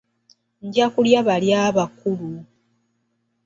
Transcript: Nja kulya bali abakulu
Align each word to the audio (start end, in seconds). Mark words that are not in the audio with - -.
Nja 0.65 0.85
kulya 0.93 1.19
bali 1.27 1.49
abakulu 1.65 2.29